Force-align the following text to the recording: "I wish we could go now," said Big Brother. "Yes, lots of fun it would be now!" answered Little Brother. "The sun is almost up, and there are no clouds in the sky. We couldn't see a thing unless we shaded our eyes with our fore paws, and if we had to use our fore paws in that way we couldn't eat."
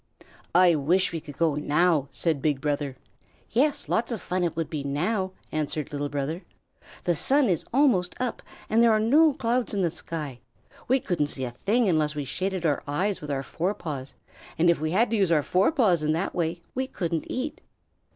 "I 0.55 0.73
wish 0.73 1.11
we 1.11 1.19
could 1.21 1.37
go 1.37 1.53
now," 1.53 2.07
said 2.11 2.41
Big 2.41 2.59
Brother. 2.59 2.97
"Yes, 3.51 3.87
lots 3.87 4.11
of 4.11 4.19
fun 4.19 4.43
it 4.43 4.55
would 4.55 4.67
be 4.67 4.83
now!" 4.83 5.33
answered 5.51 5.91
Little 5.91 6.09
Brother. 6.09 6.41
"The 7.03 7.15
sun 7.15 7.47
is 7.47 7.65
almost 7.71 8.15
up, 8.19 8.41
and 8.67 8.81
there 8.81 8.91
are 8.91 8.99
no 8.99 9.33
clouds 9.33 9.75
in 9.75 9.83
the 9.83 9.91
sky. 9.91 10.39
We 10.87 10.99
couldn't 10.99 11.27
see 11.27 11.43
a 11.45 11.51
thing 11.51 11.87
unless 11.87 12.15
we 12.15 12.25
shaded 12.25 12.65
our 12.65 12.81
eyes 12.87 13.21
with 13.21 13.29
our 13.29 13.43
fore 13.43 13.75
paws, 13.75 14.15
and 14.57 14.71
if 14.71 14.79
we 14.81 14.89
had 14.89 15.11
to 15.11 15.17
use 15.17 15.31
our 15.31 15.43
fore 15.43 15.71
paws 15.71 16.01
in 16.01 16.13
that 16.13 16.33
way 16.33 16.63
we 16.73 16.87
couldn't 16.87 17.29
eat." 17.29 17.61